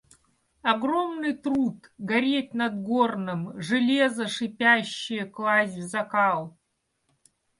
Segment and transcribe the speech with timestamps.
[0.63, 6.57] Огромный труд– гореть над горном, железа шипящие класть в закал.